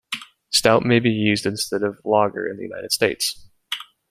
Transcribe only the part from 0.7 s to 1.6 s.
may be used